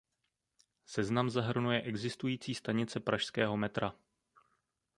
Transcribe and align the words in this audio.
Seznam 0.85 1.29
zahrnuje 1.29 1.81
existující 1.81 2.55
stanice 2.55 2.99
pražského 2.99 3.57
metra. 3.57 3.95